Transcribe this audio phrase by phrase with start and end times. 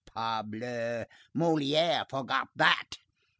[0.15, 1.05] Parbleu!
[1.35, 2.97] Molière forgot that.